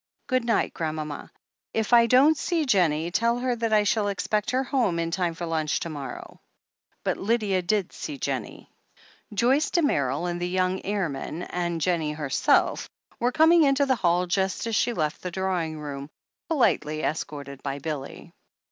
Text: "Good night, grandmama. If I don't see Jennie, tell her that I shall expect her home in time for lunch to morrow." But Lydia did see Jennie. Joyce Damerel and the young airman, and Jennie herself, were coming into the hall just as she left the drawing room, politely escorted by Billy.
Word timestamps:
"Good 0.25 0.43
night, 0.45 0.73
grandmama. 0.73 1.31
If 1.75 1.93
I 1.93 2.07
don't 2.07 2.35
see 2.35 2.65
Jennie, 2.65 3.11
tell 3.11 3.37
her 3.37 3.55
that 3.57 3.71
I 3.71 3.83
shall 3.83 4.07
expect 4.07 4.49
her 4.49 4.63
home 4.63 4.97
in 4.97 5.11
time 5.11 5.35
for 5.35 5.45
lunch 5.45 5.79
to 5.81 5.89
morrow." 5.89 6.41
But 7.03 7.17
Lydia 7.19 7.61
did 7.61 7.93
see 7.93 8.17
Jennie. 8.17 8.71
Joyce 9.31 9.69
Damerel 9.69 10.25
and 10.25 10.41
the 10.41 10.49
young 10.49 10.83
airman, 10.83 11.43
and 11.43 11.79
Jennie 11.79 12.13
herself, 12.13 12.89
were 13.19 13.31
coming 13.31 13.61
into 13.61 13.85
the 13.85 13.93
hall 13.95 14.25
just 14.25 14.65
as 14.65 14.73
she 14.75 14.91
left 14.91 15.21
the 15.21 15.29
drawing 15.29 15.79
room, 15.79 16.09
politely 16.49 17.03
escorted 17.03 17.61
by 17.61 17.77
Billy. 17.77 18.33